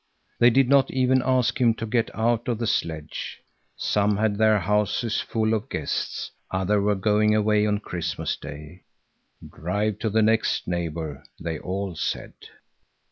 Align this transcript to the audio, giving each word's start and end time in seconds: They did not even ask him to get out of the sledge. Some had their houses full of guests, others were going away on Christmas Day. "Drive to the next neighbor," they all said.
They 0.39 0.49
did 0.49 0.67
not 0.67 0.89
even 0.89 1.21
ask 1.23 1.61
him 1.61 1.75
to 1.75 1.85
get 1.85 2.09
out 2.15 2.47
of 2.47 2.57
the 2.57 2.65
sledge. 2.65 3.43
Some 3.75 4.17
had 4.17 4.37
their 4.39 4.57
houses 4.57 5.19
full 5.21 5.53
of 5.53 5.69
guests, 5.69 6.31
others 6.49 6.81
were 6.81 6.95
going 6.95 7.35
away 7.35 7.67
on 7.67 7.81
Christmas 7.81 8.35
Day. 8.35 8.85
"Drive 9.47 9.99
to 9.99 10.09
the 10.09 10.23
next 10.23 10.67
neighbor," 10.67 11.23
they 11.39 11.59
all 11.59 11.93
said. 11.95 12.33